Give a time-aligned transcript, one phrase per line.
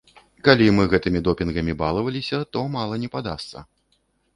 [0.47, 3.69] Калі мы гэтымі допінгамі балаваліся, то мала не падасца.